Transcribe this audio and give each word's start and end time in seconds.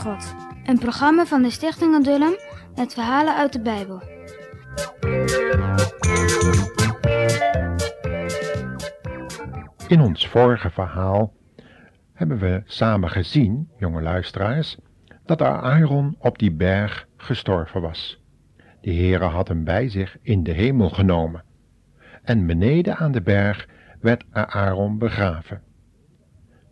God. 0.00 0.34
Een 0.64 0.78
programma 0.78 1.26
van 1.26 1.42
de 1.42 1.50
Stichting 1.50 1.94
Adullam 1.94 2.34
met 2.74 2.94
verhalen 2.94 3.36
uit 3.36 3.52
de 3.52 3.60
Bijbel. 3.60 4.02
In 9.88 10.00
ons 10.00 10.28
vorige 10.28 10.70
verhaal 10.70 11.32
hebben 12.12 12.38
we 12.38 12.62
samen 12.64 13.10
gezien, 13.10 13.70
jonge 13.78 14.02
luisteraars, 14.02 14.76
dat 15.24 15.42
Aaron 15.42 16.16
op 16.18 16.38
die 16.38 16.52
berg 16.52 17.06
gestorven 17.16 17.80
was. 17.80 18.22
De 18.80 18.94
Heere 18.94 19.24
had 19.24 19.48
hem 19.48 19.64
bij 19.64 19.88
zich 19.88 20.16
in 20.22 20.42
de 20.42 20.52
hemel 20.52 20.90
genomen. 20.90 21.44
En 22.22 22.46
beneden 22.46 22.96
aan 22.96 23.12
de 23.12 23.22
berg 23.22 23.68
werd 24.00 24.24
Aaron 24.30 24.98
begraven. 24.98 25.62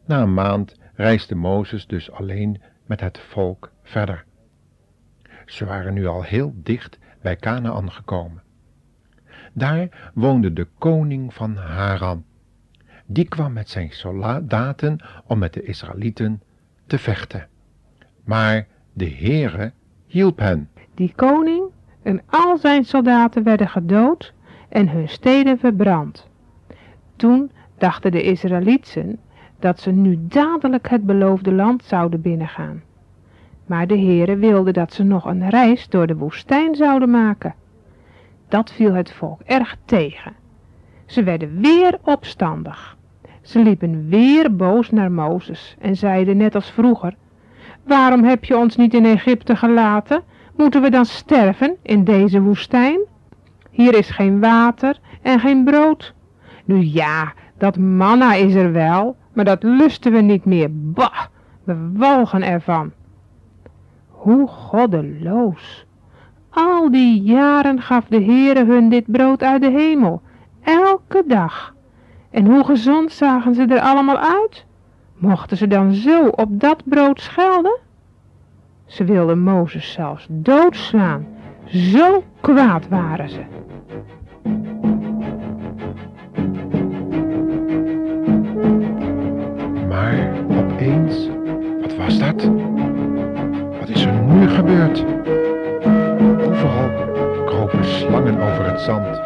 Na 0.06 0.22
een 0.22 0.34
maand 0.34 0.76
reisde 0.94 1.34
Mozes 1.34 1.86
dus 1.86 2.10
alleen 2.10 2.60
met 2.88 3.00
het 3.00 3.18
volk 3.18 3.72
verder. 3.82 4.24
Ze 5.46 5.64
waren 5.64 5.94
nu 5.94 6.06
al 6.06 6.22
heel 6.22 6.52
dicht 6.54 6.98
bij 7.22 7.36
Canaan 7.36 7.92
gekomen. 7.92 8.42
Daar 9.52 10.10
woonde 10.14 10.52
de 10.52 10.66
koning 10.78 11.34
van 11.34 11.56
Haran. 11.56 12.24
Die 13.06 13.28
kwam 13.28 13.52
met 13.52 13.68
zijn 13.68 13.90
soldaten 13.92 14.98
om 15.26 15.38
met 15.38 15.52
de 15.52 15.62
Israëlieten 15.62 16.42
te 16.86 16.98
vechten. 16.98 17.48
Maar 18.24 18.66
de 18.92 19.10
Heere 19.10 19.72
hielp 20.06 20.38
hen. 20.38 20.70
Die 20.94 21.12
koning 21.16 21.70
en 22.02 22.22
al 22.26 22.58
zijn 22.58 22.84
soldaten 22.84 23.42
werden 23.42 23.68
gedood 23.68 24.32
en 24.68 24.88
hun 24.88 25.08
steden 25.08 25.58
verbrand. 25.58 26.28
Toen 27.16 27.50
dachten 27.78 28.10
de 28.10 28.22
Israëlieten 28.22 29.18
dat 29.58 29.80
ze 29.80 29.90
nu 29.90 30.18
dadelijk 30.20 30.88
het 30.88 31.06
beloofde 31.06 31.52
land 31.52 31.84
zouden 31.84 32.20
binnengaan. 32.20 32.82
Maar 33.66 33.86
de 33.86 33.98
Heere 33.98 34.36
wilde 34.36 34.72
dat 34.72 34.92
ze 34.92 35.02
nog 35.02 35.24
een 35.24 35.48
reis 35.48 35.88
door 35.88 36.06
de 36.06 36.16
woestijn 36.16 36.74
zouden 36.74 37.10
maken. 37.10 37.54
Dat 38.48 38.72
viel 38.72 38.92
het 38.92 39.12
volk 39.12 39.40
erg 39.44 39.76
tegen. 39.84 40.32
Ze 41.06 41.22
werden 41.22 41.60
weer 41.60 41.98
opstandig. 42.02 42.96
Ze 43.42 43.62
liepen 43.62 44.08
weer 44.08 44.56
boos 44.56 44.90
naar 44.90 45.12
Mozes 45.12 45.76
en 45.78 45.96
zeiden 45.96 46.36
net 46.36 46.54
als 46.54 46.70
vroeger, 46.70 47.14
Waarom 47.88 48.24
heb 48.24 48.44
je 48.44 48.56
ons 48.56 48.76
niet 48.76 48.94
in 48.94 49.04
Egypte 49.04 49.56
gelaten? 49.56 50.22
Moeten 50.56 50.82
we 50.82 50.90
dan 50.90 51.04
sterven 51.04 51.76
in 51.82 52.04
deze 52.04 52.40
woestijn? 52.40 52.98
Hier 53.70 53.94
is 53.94 54.10
geen 54.10 54.40
water 54.40 54.98
en 55.22 55.40
geen 55.40 55.64
brood. 55.64 56.14
Nu 56.64 56.76
ja, 56.80 57.32
dat 57.58 57.76
manna 57.78 58.34
is 58.34 58.54
er 58.54 58.72
wel, 58.72 59.16
maar 59.38 59.46
dat 59.46 59.62
lusten 59.62 60.12
we 60.12 60.20
niet 60.20 60.44
meer. 60.44 60.68
Bah, 60.72 61.20
we 61.64 61.90
walgen 61.92 62.42
ervan. 62.42 62.92
Hoe 64.08 64.48
goddeloos. 64.48 65.86
Al 66.50 66.90
die 66.90 67.22
jaren 67.22 67.82
gaf 67.82 68.06
de 68.06 68.22
Heere 68.22 68.64
hun 68.64 68.88
dit 68.88 69.04
brood 69.06 69.42
uit 69.42 69.62
de 69.62 69.70
hemel, 69.70 70.22
elke 70.62 71.24
dag. 71.26 71.74
En 72.30 72.46
hoe 72.46 72.64
gezond 72.64 73.12
zagen 73.12 73.54
ze 73.54 73.62
er 73.62 73.80
allemaal 73.80 74.18
uit? 74.18 74.64
Mochten 75.16 75.56
ze 75.56 75.66
dan 75.66 75.92
zo 75.92 76.28
op 76.28 76.60
dat 76.60 76.82
brood 76.84 77.20
schelden? 77.20 77.78
Ze 78.86 79.04
wilden 79.04 79.42
Mozes 79.42 79.92
zelfs 79.92 80.26
doodslaan, 80.30 81.26
zo 81.66 82.22
kwaad 82.40 82.88
waren 82.88 83.30
ze. 83.30 83.44
Wat 93.78 93.88
is 93.88 94.04
er 94.04 94.22
nu 94.22 94.48
gebeurd? 94.48 95.04
Overal 96.46 97.44
kropen 97.44 97.84
slangen 97.84 98.40
over 98.40 98.70
het 98.70 98.80
zand. 98.80 99.16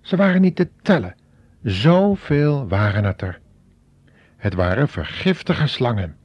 Ze 0.00 0.16
waren 0.16 0.40
niet 0.40 0.56
te 0.56 0.68
tellen, 0.82 1.14
zoveel 1.62 2.68
waren 2.68 3.04
het 3.04 3.22
er. 3.22 3.40
Het 4.36 4.54
waren 4.54 4.88
vergiftige 4.88 5.66
slangen. 5.66 6.16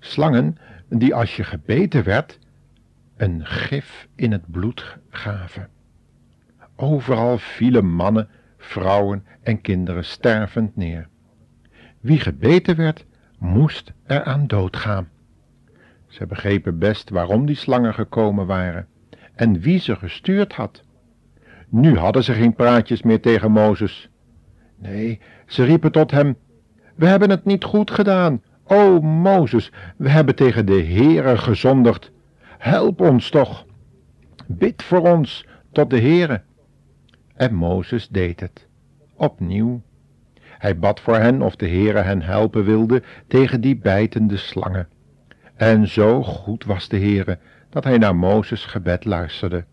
Slangen 0.00 0.56
die 0.88 1.14
als 1.14 1.36
je 1.36 1.44
gebeten 1.44 2.04
werd, 2.04 2.38
een 3.16 3.46
gif 3.46 4.08
in 4.14 4.32
het 4.32 4.50
bloed 4.50 4.96
gaven. 5.10 5.68
Overal 6.76 7.38
vielen 7.38 7.86
mannen, 7.86 8.28
vrouwen 8.58 9.24
en 9.42 9.60
kinderen 9.60 10.04
stervend 10.04 10.76
neer. 10.76 11.08
Wie 12.00 12.20
gebeten 12.20 12.76
werd, 12.76 13.04
moest 13.38 13.92
eraan 14.06 14.46
doodgaan. 14.46 15.08
Ze 16.06 16.26
begrepen 16.26 16.78
best 16.78 17.10
waarom 17.10 17.46
die 17.46 17.56
slangen 17.56 17.94
gekomen 17.94 18.46
waren 18.46 18.86
en 19.34 19.60
wie 19.60 19.78
ze 19.78 19.96
gestuurd 19.96 20.52
had. 20.52 20.82
Nu 21.68 21.96
hadden 21.96 22.24
ze 22.24 22.32
geen 22.32 22.54
praatjes 22.54 23.02
meer 23.02 23.20
tegen 23.20 23.50
Mozes. 23.50 24.08
Nee, 24.76 25.20
ze 25.46 25.64
riepen 25.64 25.92
tot 25.92 26.10
hem, 26.10 26.36
we 26.94 27.06
hebben 27.06 27.30
het 27.30 27.44
niet 27.44 27.64
goed 27.64 27.90
gedaan. 27.90 28.42
O 28.64 29.00
Mozes, 29.00 29.72
we 29.96 30.08
hebben 30.08 30.34
tegen 30.34 30.66
de 30.66 30.82
Heere 30.84 31.36
gezondigd. 31.36 32.10
Help 32.58 33.00
ons 33.00 33.30
toch. 33.30 33.66
Bid 34.46 34.82
voor 34.82 35.00
ons 35.00 35.46
tot 35.72 35.90
de 35.90 36.00
Heere. 36.00 36.42
En 37.38 37.54
Mozes 37.54 38.08
deed 38.08 38.40
het. 38.40 38.66
Opnieuw. 39.14 39.82
Hij 40.40 40.78
bad 40.78 41.00
voor 41.00 41.16
hen 41.16 41.42
of 41.42 41.56
de 41.56 41.68
Heere 41.68 41.98
hen 41.98 42.22
helpen 42.22 42.64
wilde 42.64 43.02
tegen 43.26 43.60
die 43.60 43.76
bijtende 43.76 44.36
slangen. 44.36 44.88
En 45.54 45.88
zo 45.88 46.22
goed 46.22 46.64
was 46.64 46.88
de 46.88 46.98
Heere 46.98 47.38
dat 47.70 47.84
hij 47.84 47.98
naar 47.98 48.16
Mozes 48.16 48.64
gebed 48.64 49.04
luisterde. 49.04 49.64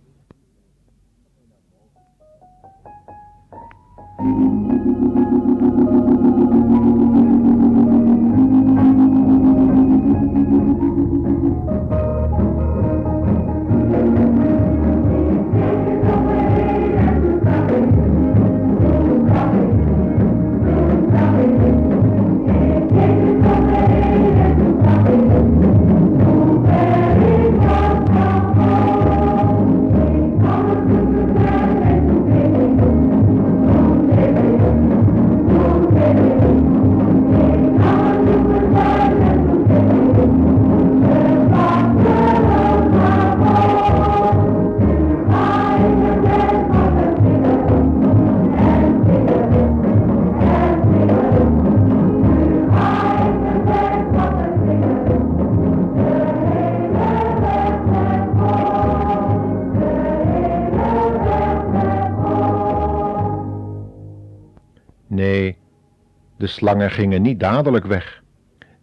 De 66.37 66.47
slangen 66.47 66.91
gingen 66.91 67.21
niet 67.21 67.39
dadelijk 67.39 67.85
weg. 67.85 68.23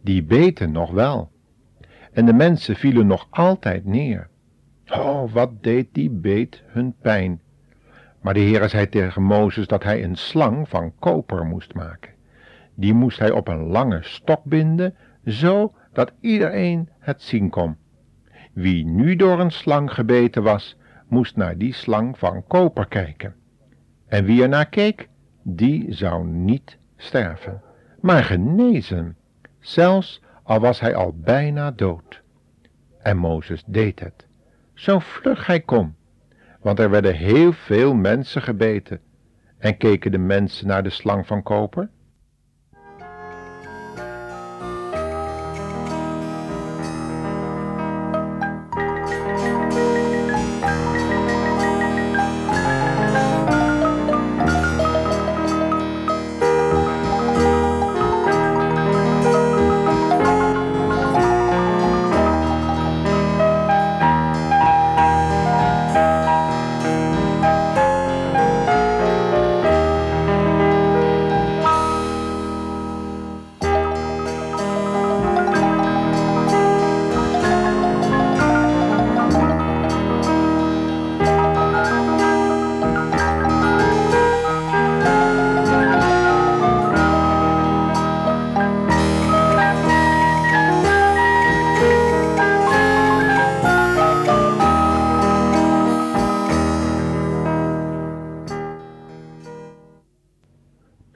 Die 0.02 0.22
beten 0.22 0.72
nog 0.72 0.90
wel. 0.90 1.31
En 2.12 2.26
de 2.26 2.32
mensen 2.32 2.76
vielen 2.76 3.06
nog 3.06 3.26
altijd 3.31 3.84
neer. 3.84 4.28
Oh, 4.87 5.32
wat 5.32 5.62
deed 5.62 5.88
die 5.93 6.10
beet 6.10 6.62
hun 6.66 6.94
pijn. 7.00 7.40
Maar 8.20 8.34
de 8.34 8.40
Heere 8.40 8.69
zei 8.69 8.88
tegen 8.88 9.22
Mozes 9.22 9.66
dat 9.66 9.82
hij 9.82 10.04
een 10.04 10.16
slang 10.16 10.69
van 10.69 10.93
koper 10.99 11.44
moest 11.44 11.75
maken. 11.75 12.12
Die 12.75 12.94
moest 12.94 13.19
hij 13.19 13.31
op 13.31 13.49
een 13.49 13.66
lange 13.66 13.98
stok 14.02 14.44
binden, 14.44 14.94
zo 15.25 15.75
dat 15.93 16.12
iedereen 16.20 16.88
het 16.98 17.22
zien 17.22 17.50
kon. 17.50 17.76
Wie 18.52 18.84
nu 18.84 19.16
door 19.16 19.40
een 19.40 19.50
slang 19.50 19.93
gebeten 19.93 20.43
was, 20.43 20.76
moest 21.08 21.37
naar 21.37 21.58
die 21.58 21.72
slang 21.72 22.19
van 22.19 22.46
koper 22.46 22.87
kijken. 22.87 23.34
En 24.06 24.25
wie 24.25 24.43
er 24.43 24.48
naar 24.48 24.69
keek, 24.69 25.08
die 25.43 25.94
zou 25.94 26.26
niet 26.26 26.78
sterven, 27.02 27.62
maar 28.00 28.25
genezen, 28.25 29.16
zelfs 29.60 30.22
al 30.43 30.60
was 30.60 30.81
hij 30.81 30.94
al 30.94 31.14
bijna 31.16 31.70
dood. 31.70 32.22
En 32.99 33.16
Mozes 33.16 33.62
deed 33.66 34.00
het, 34.00 34.26
zo 34.75 34.99
vlug 34.99 35.46
hij 35.46 35.60
kon, 35.60 35.94
want 36.60 36.78
er 36.78 36.90
werden 36.90 37.14
heel 37.14 37.52
veel 37.52 37.94
mensen 37.94 38.43
gebeten. 38.43 39.00
En 39.58 39.76
keken 39.76 40.10
de 40.10 40.19
mensen 40.19 40.66
naar 40.66 40.82
de 40.82 40.90
slang 40.90 41.26
van 41.26 41.43
koper? 41.43 41.88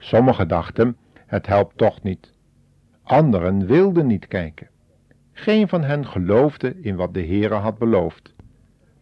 Sommigen 0.07 0.47
dachten, 0.47 0.97
het 1.25 1.47
helpt 1.47 1.77
toch 1.77 2.03
niet. 2.03 2.33
Anderen 3.03 3.65
wilden 3.65 4.07
niet 4.07 4.27
kijken. 4.27 4.69
Geen 5.33 5.67
van 5.67 5.83
hen 5.83 6.05
geloofde 6.05 6.81
in 6.81 6.95
wat 6.95 7.13
de 7.13 7.25
Heere 7.25 7.53
had 7.53 7.77
beloofd. 7.77 8.33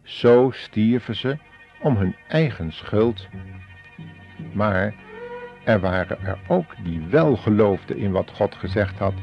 Zo 0.02 0.50
stierven 0.50 1.16
ze 1.16 1.38
om 1.82 1.96
hun 1.96 2.16
eigen 2.28 2.72
schuld. 2.72 3.28
Maar 4.52 4.94
er 5.64 5.80
waren 5.80 6.20
er 6.20 6.38
ook 6.48 6.74
die 6.84 7.06
wel 7.10 7.36
geloofden 7.36 7.96
in 7.96 8.12
wat 8.12 8.30
God 8.30 8.54
gezegd 8.54 8.98
had. 8.98 9.14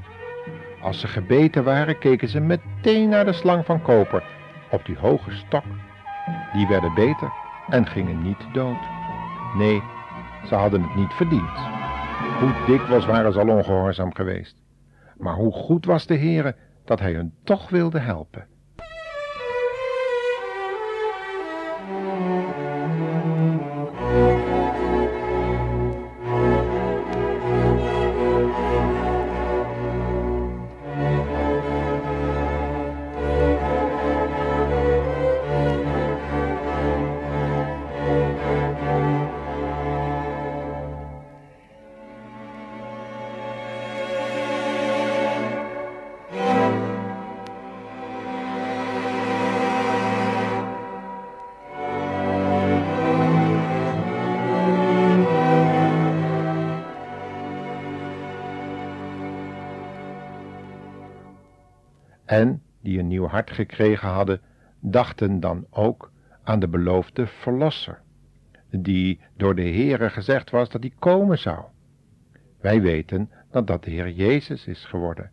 Als 0.81 0.99
ze 0.99 1.07
gebeten 1.07 1.63
waren, 1.63 1.99
keken 1.99 2.27
ze 2.27 2.39
meteen 2.39 3.09
naar 3.09 3.25
de 3.25 3.33
slang 3.33 3.65
van 3.65 3.81
koper 3.81 4.23
op 4.71 4.85
die 4.85 4.97
hoge 4.97 5.31
stok. 5.31 5.65
Die 6.53 6.67
werden 6.67 6.93
beter 6.93 7.33
en 7.69 7.87
gingen 7.87 8.21
niet 8.21 8.53
dood. 8.53 8.81
Nee, 9.55 9.81
ze 10.47 10.55
hadden 10.55 10.81
het 10.81 10.95
niet 10.95 11.13
verdiend. 11.13 11.57
Hoe 12.39 12.53
dikwijls 12.65 13.05
waren 13.05 13.33
ze 13.33 13.39
al 13.39 13.47
ongehoorzaam 13.47 14.13
geweest. 14.13 14.55
Maar 15.17 15.35
hoe 15.35 15.51
goed 15.51 15.85
was 15.85 16.05
de 16.05 16.17
Heere 16.17 16.55
dat 16.85 16.99
hij 16.99 17.13
hun 17.13 17.33
toch 17.43 17.69
wilde 17.69 17.99
helpen. 17.99 18.47
En 62.25 62.61
die 62.81 62.99
een 62.99 63.07
nieuw 63.07 63.27
hart 63.27 63.51
gekregen 63.51 64.07
hadden, 64.07 64.41
dachten 64.79 65.39
dan 65.39 65.65
ook 65.69 66.11
aan 66.43 66.59
de 66.59 66.67
beloofde 66.67 67.27
Verlosser, 67.27 68.01
die 68.69 69.19
door 69.37 69.55
de 69.55 69.61
Heere 69.61 70.09
gezegd 70.09 70.49
was 70.49 70.69
dat 70.69 70.81
hij 70.81 70.93
komen 70.99 71.37
zou. 71.39 71.63
Wij 72.61 72.81
weten 72.81 73.29
dat 73.51 73.67
dat 73.67 73.83
de 73.83 73.91
Heer 73.91 74.09
Jezus 74.09 74.67
is 74.67 74.85
geworden. 74.85 75.31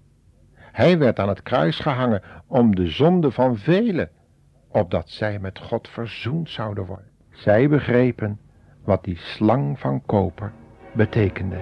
Hij 0.54 0.98
werd 0.98 1.18
aan 1.18 1.28
het 1.28 1.42
kruis 1.42 1.78
gehangen 1.78 2.22
om 2.46 2.74
de 2.74 2.86
zonde 2.86 3.30
van 3.30 3.56
velen, 3.56 4.10
opdat 4.68 5.08
zij 5.08 5.38
met 5.38 5.58
God 5.58 5.88
verzoend 5.88 6.50
zouden 6.50 6.86
worden. 6.86 7.08
Zij 7.30 7.68
begrepen 7.68 8.40
wat 8.84 9.04
die 9.04 9.16
slang 9.16 9.78
van 9.78 10.02
koper 10.06 10.52
betekende. 10.94 11.60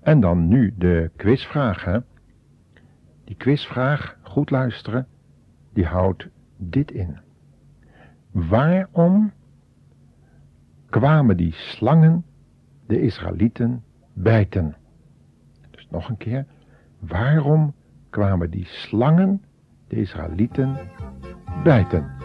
En 0.00 0.20
dan 0.20 0.48
nu 0.48 0.74
de 0.76 1.10
quizvraag, 1.16 1.84
hè? 1.84 1.98
Die 3.24 3.36
quizvraag, 3.36 4.16
goed 4.22 4.50
luisteren, 4.50 5.06
die 5.72 5.86
houdt 5.86 6.28
dit 6.56 6.90
in. 6.90 7.18
Waarom 8.30 9.32
kwamen 10.90 11.36
die 11.36 11.52
slangen 11.52 12.24
de 12.86 13.00
Israëlieten 13.00 13.84
bijten? 14.12 14.76
Dus 15.70 15.86
nog 15.90 16.08
een 16.08 16.16
keer. 16.16 16.46
Waarom 16.98 17.74
kwamen 18.10 18.50
die 18.50 18.66
slangen 18.66 19.42
de 19.88 19.96
Israëlieten 19.96 20.76
bijten? 21.64 22.21